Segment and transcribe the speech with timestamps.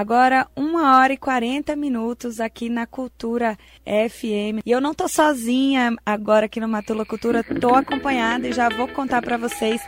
[0.00, 4.64] Agora, uma hora e 40 minutos aqui na Cultura FM.
[4.64, 8.88] E eu não tô sozinha agora aqui no Matula Cultura, tô acompanhada e já vou
[8.88, 9.78] contar para vocês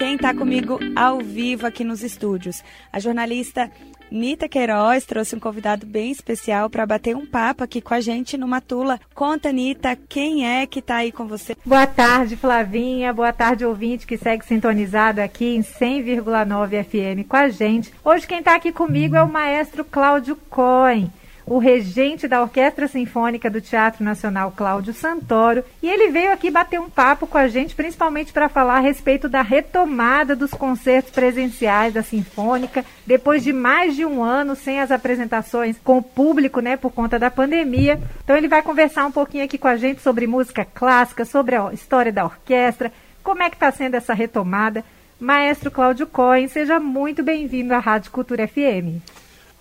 [0.00, 2.64] quem está comigo ao vivo aqui nos estúdios.
[2.90, 3.70] A jornalista
[4.10, 8.38] Nita Queiroz trouxe um convidado bem especial para bater um papo aqui com a gente
[8.38, 8.98] no Matula.
[9.14, 11.54] Conta, Nita, quem é que está aí com você?
[11.66, 13.12] Boa tarde, Flavinha.
[13.12, 17.92] Boa tarde, ouvinte que segue sintonizado aqui em 100,9 FM com a gente.
[18.02, 21.12] Hoje quem está aqui comigo é o maestro Cláudio Cohen
[21.50, 26.78] o regente da Orquestra Sinfônica do Teatro Nacional, Cláudio Santoro, e ele veio aqui bater
[26.78, 31.92] um papo com a gente, principalmente para falar a respeito da retomada dos concertos presenciais
[31.92, 36.76] da Sinfônica, depois de mais de um ano sem as apresentações com o público, né,
[36.76, 38.00] por conta da pandemia.
[38.22, 41.72] Então ele vai conversar um pouquinho aqui com a gente sobre música clássica, sobre a
[41.72, 42.92] história da orquestra,
[43.24, 44.84] como é que está sendo essa retomada.
[45.18, 49.02] Maestro Cláudio Cohen, seja muito bem-vindo à Rádio Cultura FM.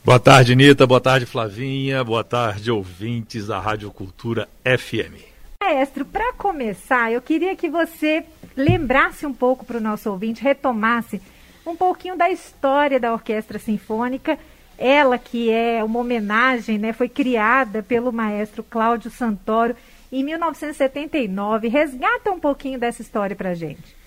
[0.09, 0.87] Boa tarde, Nita.
[0.87, 2.03] Boa tarde, Flavinha.
[2.03, 5.21] Boa tarde, ouvintes da Rádio Cultura FM.
[5.61, 8.25] Maestro, para começar, eu queria que você
[8.57, 11.21] lembrasse um pouco para o nosso ouvinte, retomasse
[11.63, 14.39] um pouquinho da história da Orquestra Sinfônica.
[14.79, 19.75] Ela que é uma homenagem, né, foi criada pelo maestro Cláudio Santoro
[20.11, 21.67] em 1979.
[21.67, 23.98] Resgata um pouquinho dessa história para gente.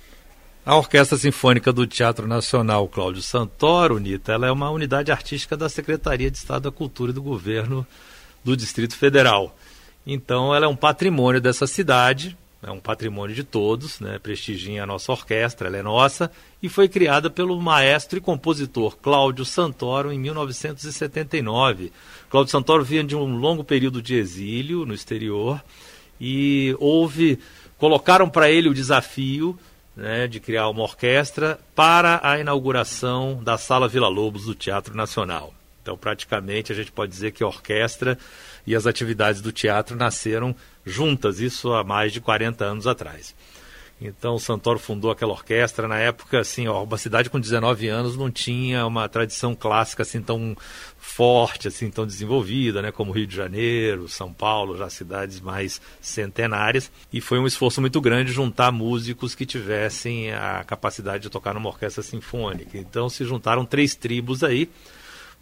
[0.65, 5.69] A Orquestra Sinfônica do Teatro Nacional Cláudio Santoro, Nita, ela é uma unidade artística da
[5.69, 7.85] Secretaria de Estado da Cultura e do Governo
[8.45, 9.57] do Distrito Federal.
[10.07, 14.21] Então, ela é um patrimônio dessa cidade, é um patrimônio de todos, né?
[14.21, 16.31] prestigia a nossa orquestra, ela é nossa,
[16.63, 21.91] e foi criada pelo maestro e compositor Cláudio Santoro em 1979.
[22.31, 25.61] Cláudio Santoro vinha de um longo período de exílio no exterior
[26.21, 27.41] e houve,
[27.79, 29.59] colocaram para ele o desafio
[29.97, 35.53] né, de criar uma orquestra para a inauguração da Sala Vila Lobos do Teatro Nacional.
[35.83, 38.17] Então, praticamente, a gente pode dizer que a orquestra
[38.67, 40.55] e as atividades do teatro nasceram
[40.87, 43.35] juntas, isso há mais de 40 anos atrás.
[44.07, 45.89] Então, o Santoro fundou aquela orquestra.
[45.89, 50.21] Na época, assim, ó, uma cidade com 19 anos não tinha uma tradição clássica assim
[50.21, 50.57] tão
[50.99, 56.91] forte, assim, tão desenvolvida, né, como Rio de Janeiro, São Paulo, já cidades mais centenárias.
[57.13, 61.69] E foi um esforço muito grande juntar músicos que tivessem a capacidade de tocar numa
[61.69, 62.79] orquestra sinfônica.
[62.79, 64.71] Então, se juntaram três tribos aí.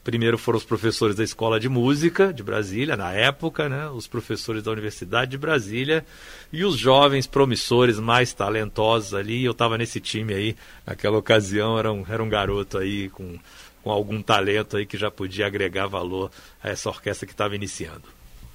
[0.02, 3.86] Primeiro foram os professores da Escola de Música de Brasília, na época, né?
[3.88, 6.04] os professores da Universidade de Brasília
[6.50, 9.44] e os jovens promissores mais talentosos ali.
[9.44, 10.56] Eu estava nesse time aí,
[10.86, 13.38] naquela ocasião, era um, era um garoto aí com,
[13.82, 16.30] com algum talento aí que já podia agregar valor
[16.62, 18.04] a essa orquestra que estava iniciando.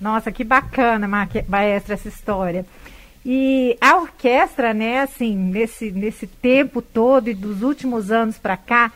[0.01, 2.66] Nossa, que bacana, maestra, essa história.
[3.23, 8.91] E a orquestra, né, assim, nesse, nesse tempo todo e dos últimos anos para cá,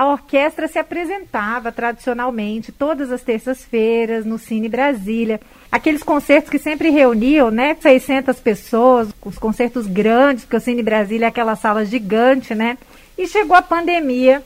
[0.00, 5.38] a orquestra se apresentava tradicionalmente todas as terças-feiras no Cine Brasília.
[5.70, 11.26] Aqueles concertos que sempre reuniam, né, 600 pessoas, os concertos grandes, porque o Cine Brasília
[11.26, 12.78] é aquela sala gigante, né?
[13.18, 14.42] E chegou a pandemia.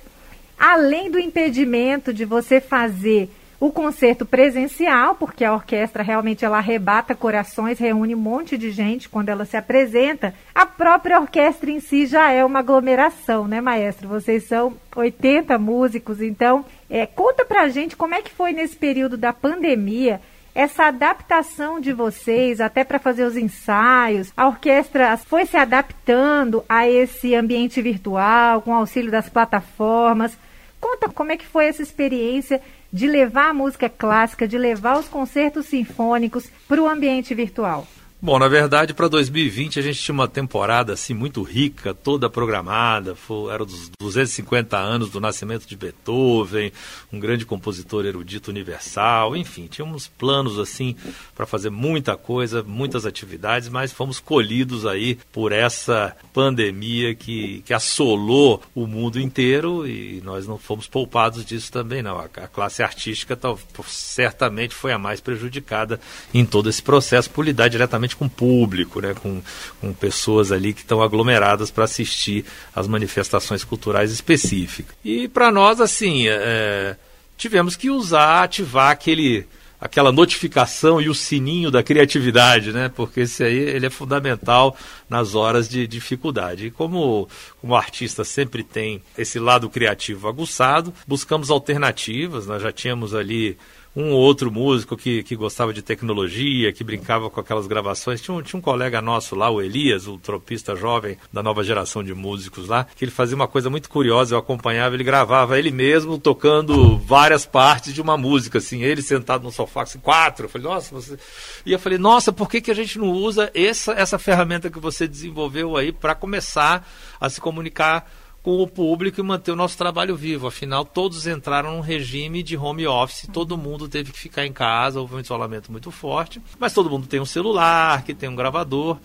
[0.59, 7.15] Além do impedimento de você fazer o concerto presencial, porque a orquestra realmente ela arrebata
[7.15, 10.35] corações, reúne um monte de gente quando ela se apresenta.
[10.55, 14.09] A própria orquestra em si já é uma aglomeração, né, maestro?
[14.09, 19.17] Vocês são 80 músicos, então é, conta pra gente como é que foi nesse período
[19.17, 20.21] da pandemia
[20.55, 26.89] essa adaptação de vocês, até para fazer os ensaios, a orquestra foi se adaptando a
[26.89, 30.39] esse ambiente virtual, com auxílio das plataformas.
[30.85, 32.61] Conta como é que foi essa experiência
[32.93, 37.87] de levar a música clássica, de levar os concertos sinfônicos para o ambiente virtual?
[38.25, 43.15] Bom, na verdade, para 2020 a gente tinha uma temporada assim muito rica, toda programada.
[43.15, 46.73] Foi, era dos 250 anos do nascimento de Beethoven,
[47.13, 49.37] um grande compositor erudito universal.
[49.37, 50.97] Enfim, tínhamos planos assim
[51.35, 57.75] para fazer muita coisa, muitas atividades, mas fomos colhidos aí por essa pandemia que, que
[57.75, 62.19] assolou o mundo inteiro e nós não fomos poupados disso também, não.
[62.19, 66.01] A, a classe artística tal, certamente foi a mais prejudicada
[66.33, 69.43] em todo esse processo por lidar diretamente com público, né, com,
[69.81, 72.45] com pessoas ali que estão aglomeradas para assistir
[72.75, 74.95] às manifestações culturais específicas.
[75.05, 76.97] E para nós, assim, é,
[77.37, 79.47] tivemos que usar, ativar aquele
[79.85, 82.89] aquela notificação e o sininho da criatividade, né?
[82.89, 84.75] Porque esse aí ele é fundamental
[85.11, 86.69] nas horas de dificuldade.
[86.69, 87.29] E como,
[87.61, 92.47] como o artista sempre tem esse lado criativo aguçado, buscamos alternativas.
[92.47, 93.59] Nós já tínhamos ali
[93.97, 98.21] um outro músico que, que gostava de tecnologia, que brincava com aquelas gravações.
[98.21, 102.03] Tinha um, tinha um colega nosso lá, o Elias, o tropista jovem da nova geração
[102.03, 105.71] de músicos lá, que ele fazia uma coisa muito curiosa, eu acompanhava, ele gravava ele
[105.71, 110.47] mesmo tocando várias partes de uma música, assim, ele sentado no sofá, assim, quatro.
[110.47, 111.19] Eu falei, nossa, você...
[111.65, 114.79] E eu falei, nossa, por que, que a gente não usa essa, essa ferramenta que
[114.79, 116.87] você desenvolveu aí para começar
[117.21, 118.11] a se comunicar
[118.45, 120.47] com o público e manter o nosso trabalho vivo.
[120.47, 125.01] Afinal, todos entraram num regime de home office, todo mundo teve que ficar em casa,
[125.01, 128.99] houve um isolamento muito forte, mas todo mundo tem um celular, que tem um gravador.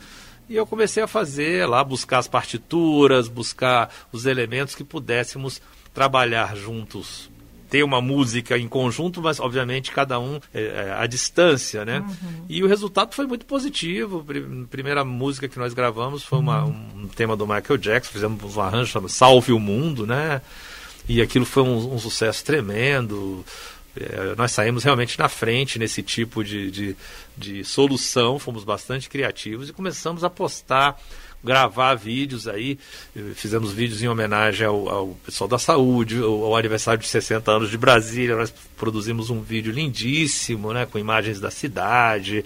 [0.50, 5.62] E eu comecei a fazer lá, buscar as partituras, buscar os elementos que pudéssemos
[5.94, 7.32] trabalhar juntos
[7.70, 12.00] ter uma música em conjunto, mas obviamente cada um é, é, à distância, né?
[12.00, 12.46] Uhum.
[12.50, 14.26] E o resultado foi muito positivo.
[14.70, 18.92] Primeira música que nós gravamos foi uma, um tema do Michael Jackson, fizemos um arranjo
[18.92, 20.42] chamado Salve o Mundo, né?
[21.08, 23.46] E aquilo foi um, um sucesso tremendo.
[23.96, 26.96] É, nós saímos realmente na frente nesse tipo de, de,
[27.38, 31.00] de solução, fomos bastante criativos e começamos a postar
[31.44, 32.78] gravar vídeos aí.
[33.36, 37.70] Fizemos vídeos em homenagem ao, ao pessoal da saúde, ao, ao, aniversário de 60 anos
[37.70, 38.36] de Brasília.
[38.36, 42.44] Nós produzimos um vídeo lindíssimo, né, com imagens da cidade,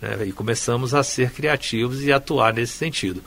[0.00, 3.22] né, e começamos a ser criativos e atuar nesse sentido.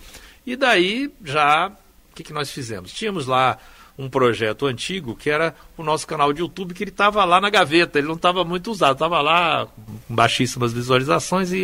[0.45, 1.69] E daí já,
[2.11, 2.91] o que, que nós fizemos?
[2.91, 3.57] Tínhamos lá
[3.97, 7.49] um projeto antigo que era o nosso canal de YouTube, que ele estava lá na
[7.49, 9.67] gaveta, ele não estava muito usado, estava lá
[10.07, 11.63] com baixíssimas visualizações e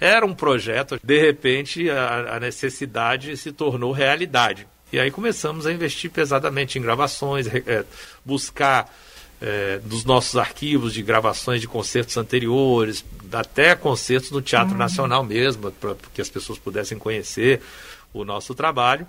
[0.00, 4.66] era um projeto, de repente a, a necessidade se tornou realidade.
[4.92, 7.84] E aí começamos a investir pesadamente em gravações, é,
[8.24, 8.90] buscar
[9.40, 14.78] é, dos nossos arquivos de gravações de concertos anteriores, até concertos no Teatro uhum.
[14.78, 17.60] Nacional mesmo, para que as pessoas pudessem conhecer
[18.12, 19.06] o nosso trabalho.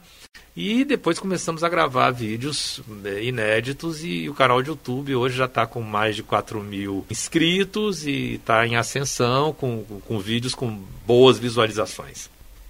[0.56, 5.46] E depois começamos a gravar vídeos né, inéditos e o canal de YouTube hoje já
[5.46, 10.84] está com mais de 4 mil inscritos e está em ascensão com, com vídeos com
[11.06, 12.30] boas visualizações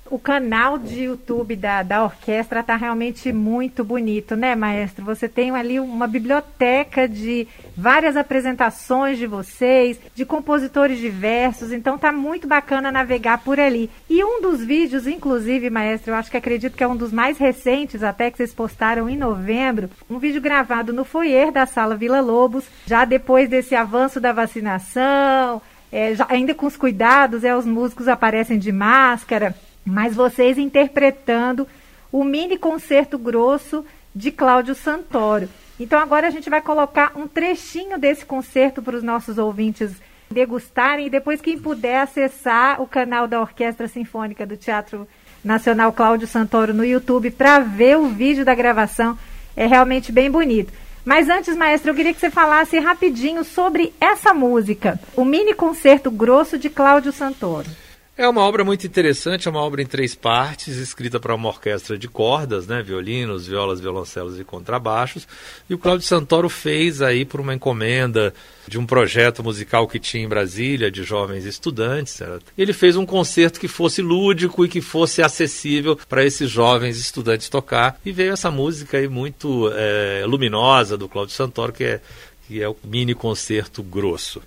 [0.09, 5.05] o canal de YouTube da, da orquestra está realmente muito bonito, né, maestro?
[5.05, 7.47] Você tem ali uma biblioteca de
[7.77, 13.89] várias apresentações de vocês, de compositores diversos, então tá muito bacana navegar por ali.
[14.09, 17.37] E um dos vídeos, inclusive, maestro, eu acho que acredito que é um dos mais
[17.37, 22.19] recentes, até que vocês postaram em novembro, um vídeo gravado no foyer da Sala Vila
[22.19, 25.61] Lobos, já depois desse avanço da vacinação,
[25.91, 29.55] é, já, ainda com os cuidados, é, os músicos aparecem de máscara
[29.89, 31.67] mas vocês interpretando
[32.11, 35.49] o mini concerto grosso de Cláudio Santoro.
[35.79, 39.91] Então agora a gente vai colocar um trechinho desse concerto para os nossos ouvintes
[40.29, 45.07] degustarem e depois quem puder acessar o canal da Orquestra Sinfônica do Teatro
[45.43, 49.17] Nacional Cláudio Santoro no YouTube para ver o vídeo da gravação.
[49.55, 50.71] É realmente bem bonito.
[51.03, 56.11] Mas antes, maestro, eu queria que você falasse rapidinho sobre essa música, o mini concerto
[56.11, 57.69] grosso de Cláudio Santoro.
[58.19, 61.97] É uma obra muito interessante, é uma obra em três partes, escrita para uma orquestra
[61.97, 65.25] de cordas, né, violinos, violas, violoncelos e contrabaixos.
[65.69, 68.33] E o Cláudio Santoro fez aí por uma encomenda
[68.67, 72.11] de um projeto musical que tinha em Brasília de jovens estudantes.
[72.11, 72.51] Certo?
[72.57, 77.47] Ele fez um concerto que fosse lúdico e que fosse acessível para esses jovens estudantes
[77.47, 78.01] tocar.
[78.05, 82.01] E veio essa música aí muito é, luminosa do Cláudio Santoro, que é,
[82.45, 84.41] que é o mini concerto grosso.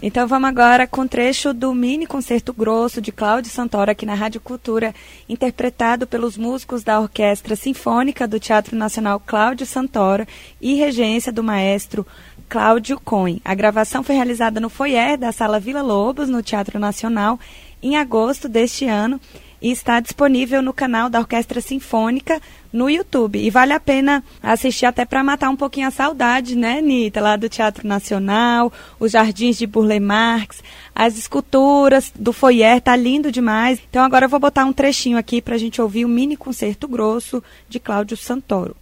[0.00, 4.40] Então vamos agora com trecho do mini concerto grosso de Cláudio Santoro aqui na Rádio
[4.40, 4.94] Cultura,
[5.28, 10.24] interpretado pelos músicos da Orquestra Sinfônica do Teatro Nacional Cláudio Santoro
[10.60, 12.06] e regência do maestro
[12.48, 13.40] Cláudio Cohen.
[13.44, 17.36] A gravação foi realizada no foyer da Sala Vila Lobos, no Teatro Nacional,
[17.82, 19.20] em agosto deste ano
[19.60, 22.40] e está disponível no canal da Orquestra Sinfônica
[22.72, 23.38] no YouTube.
[23.38, 27.20] E vale a pena assistir até para matar um pouquinho a saudade, né, Nita?
[27.20, 30.62] Lá do Teatro Nacional, os jardins de Burle Marx,
[30.94, 33.80] as esculturas do foyer, tá lindo demais.
[33.88, 36.86] Então agora eu vou botar um trechinho aqui para a gente ouvir o mini concerto
[36.86, 38.76] grosso de Cláudio Santoro.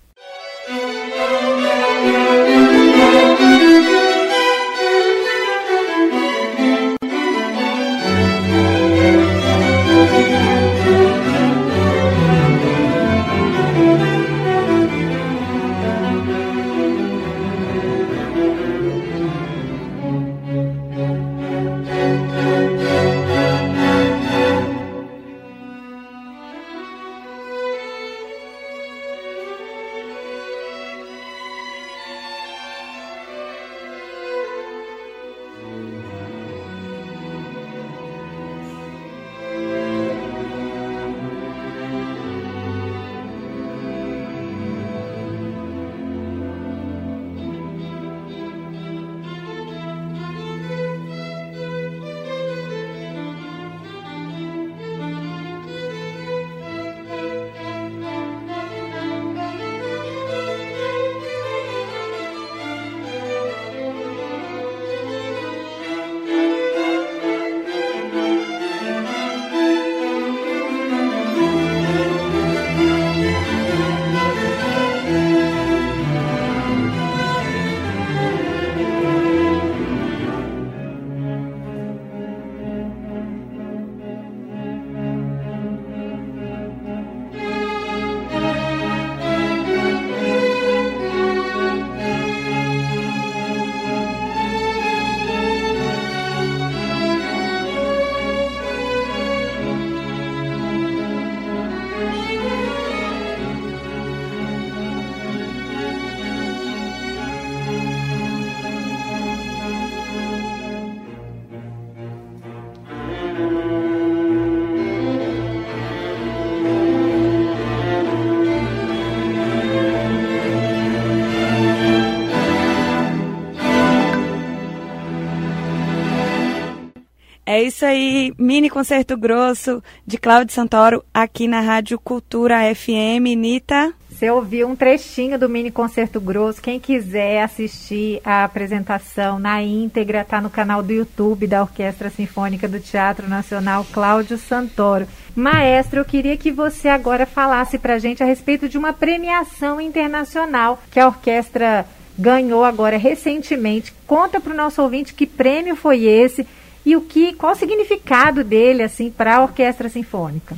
[127.56, 133.34] É isso aí, mini concerto grosso de Cláudio Santoro aqui na Rádio Cultura FM.
[133.34, 133.94] Nita.
[134.10, 136.60] Você ouviu um trechinho do mini concerto grosso.
[136.60, 142.68] Quem quiser assistir a apresentação na íntegra, está no canal do YouTube da Orquestra Sinfônica
[142.68, 145.08] do Teatro Nacional Cláudio Santoro.
[145.34, 149.80] Maestro, eu queria que você agora falasse para a gente a respeito de uma premiação
[149.80, 151.86] internacional que a orquestra
[152.18, 153.94] ganhou agora recentemente.
[154.06, 156.46] Conta para o nosso ouvinte que prêmio foi esse
[156.86, 160.56] e o que, qual o significado dele assim para a orquestra sinfônica?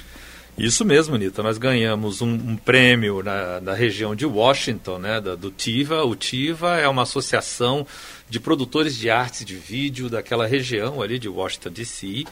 [0.59, 1.43] Isso mesmo, Nita.
[1.43, 6.05] Nós ganhamos um, um prêmio na, na, região de Washington, né, da, do TIVA.
[6.05, 7.87] O TIVA é uma associação
[8.29, 12.25] de produtores de artes de vídeo daquela região ali de Washington D.C.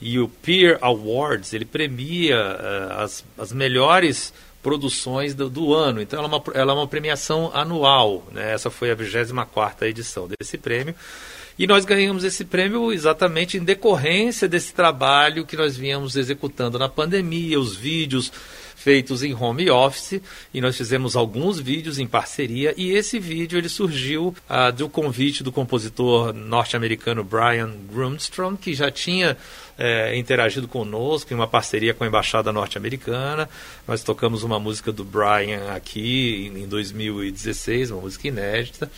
[0.00, 6.00] E o Peer Awards ele premia uh, as, as melhores produções do, do, ano.
[6.02, 8.26] Então, ela é, uma, ela é uma premiação anual.
[8.32, 8.52] Né?
[8.52, 10.94] Essa foi a 24 edição desse prêmio.
[11.58, 16.88] E nós ganhamos esse prêmio exatamente em decorrência desse trabalho que nós viemos executando na
[16.88, 18.30] pandemia, os vídeos
[18.76, 20.22] feitos em home office
[20.54, 25.42] e nós fizemos alguns vídeos em parceria e esse vídeo ele surgiu ah, do convite
[25.42, 29.36] do compositor norte-americano Brian Grumstrom que já tinha
[29.76, 33.48] é, interagido conosco em uma parceria com a embaixada norte-americana.
[33.86, 38.88] Nós tocamos uma música do Brian aqui em 2016 uma música inédita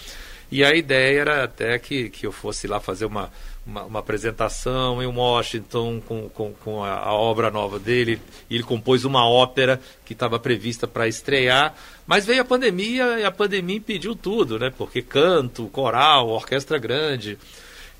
[0.50, 3.30] e a ideia era até que, que eu fosse lá fazer uma,
[3.64, 8.20] uma, uma apresentação em Washington com, com, com a, a, obra nova dele.
[8.48, 11.74] E ele compôs uma ópera que estava prevista para estrear.
[12.06, 14.72] Mas veio a pandemia e a pandemia impediu tudo, né?
[14.76, 17.38] Porque canto, coral, orquestra grande.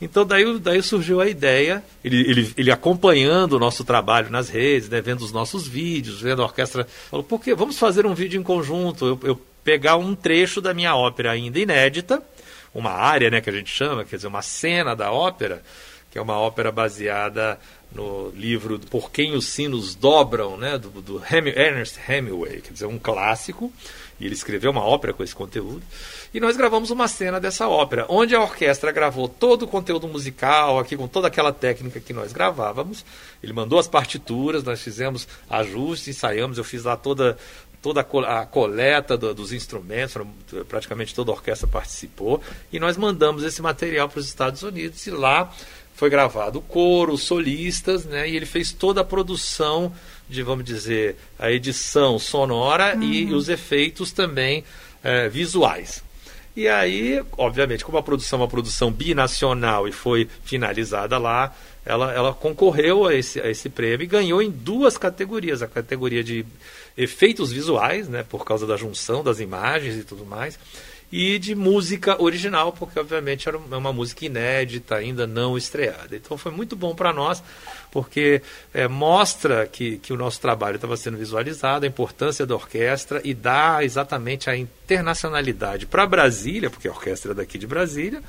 [0.01, 4.89] Então daí, daí surgiu a ideia, ele, ele, ele acompanhando o nosso trabalho nas redes,
[4.89, 8.41] né, vendo os nossos vídeos, vendo a orquestra, falou, por que vamos fazer um vídeo
[8.41, 12.23] em conjunto, eu, eu pegar um trecho da minha ópera ainda inédita,
[12.75, 15.63] uma área, né, que a gente chama, quer dizer, uma cena da ópera,
[16.11, 17.59] que é uma ópera baseada
[17.93, 22.99] no livro Por Quem os Sinos Dobram, né, do, do Ernest Hemingway, quer dizer, um
[22.99, 23.73] clássico,
[24.19, 25.83] e ele escreveu uma ópera com esse conteúdo.
[26.33, 30.79] E nós gravamos uma cena dessa ópera, onde a orquestra gravou todo o conteúdo musical,
[30.79, 33.05] aqui com toda aquela técnica que nós gravávamos.
[33.43, 37.37] Ele mandou as partituras, nós fizemos ajustes, ensaiamos, eu fiz lá toda
[37.83, 40.15] toda a coleta do, dos instrumentos,
[40.69, 45.11] praticamente toda a orquestra participou, e nós mandamos esse material para os Estados Unidos e
[45.11, 45.51] lá
[45.95, 49.93] foi gravado o coro, os solistas, né, e ele fez toda a produção
[50.29, 53.03] de, vamos dizer, a edição sonora uhum.
[53.03, 54.63] e os efeitos também
[55.03, 56.03] é, visuais.
[56.61, 62.13] E aí, obviamente, como a produção é uma produção binacional e foi finalizada lá, ela,
[62.13, 65.63] ela concorreu a esse, a esse prêmio e ganhou em duas categorias.
[65.63, 66.45] A categoria de
[66.99, 70.59] efeitos visuais, né, por causa da junção das imagens e tudo mais,
[71.13, 76.15] e de música original, porque obviamente era uma música inédita, ainda não estreada.
[76.15, 77.43] Então foi muito bom para nós,
[77.91, 83.21] porque é, mostra que, que o nosso trabalho estava sendo visualizado, a importância da orquestra
[83.25, 88.23] e dá exatamente a internacionalidade para Brasília, porque a orquestra é daqui de Brasília,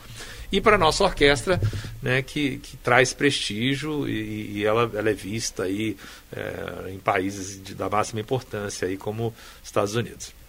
[0.52, 1.62] e para a nossa orquestra,
[2.02, 5.96] né, que, que traz prestígio e, e ela, ela, é vista aí
[6.36, 9.34] é, em países de, da máxima importância, aí, como
[9.64, 10.41] Estados Unidos.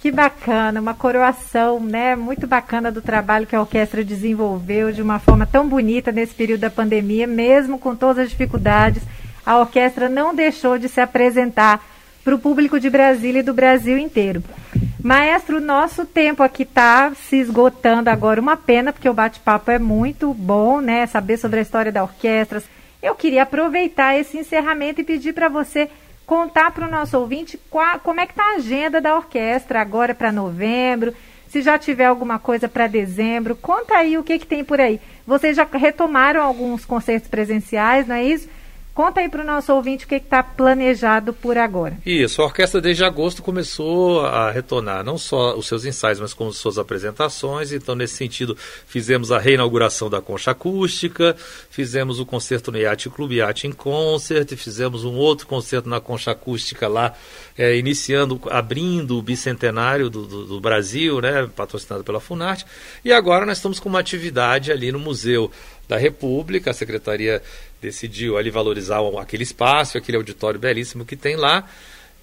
[0.00, 5.18] Que bacana, uma coroação, né, muito bacana do trabalho que a orquestra desenvolveu de uma
[5.18, 9.02] forma tão bonita nesse período da pandemia, mesmo com todas as dificuldades,
[9.44, 11.84] a orquestra não deixou de se apresentar
[12.22, 14.42] para o público de Brasília e do Brasil inteiro.
[15.00, 18.40] Maestro, nosso tempo aqui está se esgotando agora.
[18.40, 21.06] Uma pena, porque o bate-papo é muito bom, né?
[21.06, 22.60] Saber sobre a história da orquestra.
[23.00, 25.88] Eu queria aproveitar esse encerramento e pedir para você
[26.26, 30.14] contar para o nosso ouvinte qual, como é que está a agenda da orquestra agora
[30.14, 31.14] para novembro,
[31.48, 33.54] se já tiver alguma coisa para dezembro.
[33.54, 35.00] Conta aí o que, que tem por aí.
[35.26, 38.48] Vocês já retomaram alguns concertos presenciais, não é isso?
[38.96, 41.98] Conta aí para o nosso ouvinte o que está planejado por agora.
[42.06, 46.50] Isso, a orquestra desde agosto começou a retornar não só os seus ensaios, mas como
[46.50, 47.72] suas apresentações.
[47.72, 51.36] Então, nesse sentido, fizemos a reinauguração da Concha Acústica,
[51.68, 56.30] fizemos o concerto no Yacht Club Yacht in Concert, fizemos um outro concerto na Concha
[56.30, 57.12] Acústica lá,
[57.58, 62.64] é, iniciando, abrindo o bicentenário do, do, do Brasil, né, patrocinado pela Funarte.
[63.04, 65.50] E agora nós estamos com uma atividade ali no Museu
[65.88, 67.42] da República, a Secretaria
[67.80, 71.64] decidiu ali valorizar aquele espaço, aquele auditório belíssimo que tem lá.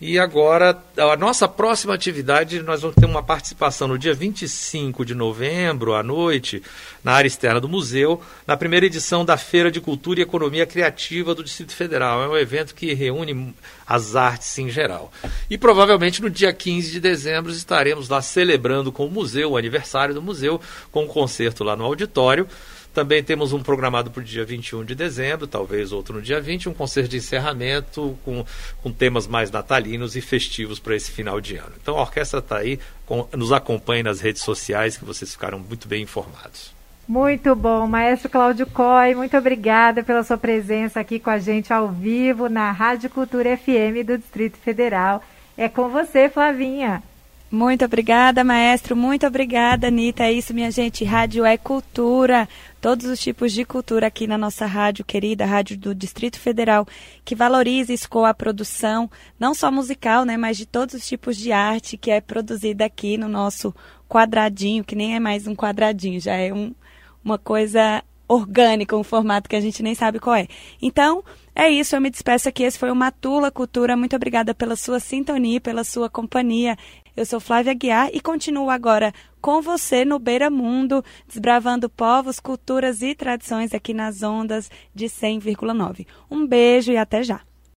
[0.05, 5.15] E agora, a nossa próxima atividade, nós vamos ter uma participação no dia 25 de
[5.15, 6.61] novembro, à noite,
[7.01, 11.33] na área externa do museu, na primeira edição da Feira de Cultura e Economia Criativa
[11.33, 12.21] do Distrito Federal.
[12.21, 13.55] É um evento que reúne
[13.87, 15.09] as artes em geral.
[15.49, 20.13] E provavelmente no dia 15 de dezembro estaremos lá celebrando com o museu, o aniversário
[20.13, 20.59] do museu,
[20.91, 22.45] com um concerto lá no auditório
[22.93, 26.69] Também temos um programado para o dia 21 de dezembro, talvez outro no dia 20,
[26.69, 28.45] um concerto de encerramento com,
[28.83, 31.73] com temas mais natalinos e festivos para esse final de ano.
[31.81, 35.87] Então a orquestra está aí, com, nos acompanhe nas redes sociais, que vocês ficaram muito
[35.87, 36.71] bem informados.
[37.07, 41.89] Muito bom, Maestro Cláudio Coy, muito obrigada pela sua presença aqui com a gente ao
[41.89, 45.21] vivo na Rádio Cultura FM do Distrito Federal.
[45.57, 47.03] É com você, Flavinha.
[47.51, 48.95] Muito obrigada, maestro.
[48.95, 50.23] Muito obrigada, Anitta.
[50.23, 51.05] É isso, minha gente.
[51.05, 52.49] Rádio é cultura.
[52.83, 56.85] Todos os tipos de cultura aqui na nossa rádio querida, Rádio do Distrito Federal,
[57.23, 59.09] que valoriza e escoa a produção,
[59.39, 63.15] não só musical, né, mas de todos os tipos de arte que é produzida aqui
[63.15, 63.73] no nosso
[64.09, 66.75] quadradinho, que nem é mais um quadradinho, já é um,
[67.23, 70.47] uma coisa orgânica, um formato que a gente nem sabe qual é.
[70.81, 71.23] Então,
[71.55, 72.63] é isso, eu me despeço aqui.
[72.63, 73.95] Esse foi o Matula Cultura.
[73.95, 76.75] Muito obrigada pela sua sintonia, pela sua companhia.
[77.15, 83.03] Eu sou Flávia Guiar e continuo agora com você no Beira Mundo, desbravando povos, culturas
[83.03, 86.07] e tradições aqui nas ondas de 100,9.
[86.29, 87.41] Um beijo e até já.